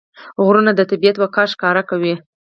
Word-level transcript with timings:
غرونه 0.43 0.71
د 0.75 0.81
طبیعت 0.91 1.15
وقار 1.19 1.47
ښکاره 1.53 1.83
کوي. 1.89 2.13